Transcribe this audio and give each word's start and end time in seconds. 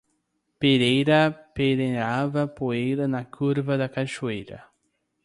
Pereira 0.57 1.29
peneirava 1.53 2.47
poeira 2.47 3.07
na 3.07 3.23
curva 3.23 3.77
da 3.77 3.87
cachoeira. 3.87 4.63